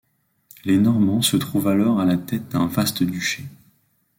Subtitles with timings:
[0.65, 3.45] Les Normands se trouvent alors à la tête d'un vaste duché.